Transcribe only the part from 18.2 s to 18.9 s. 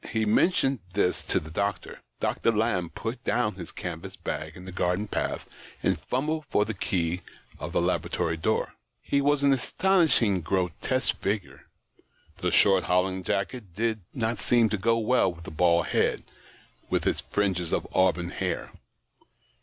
hair.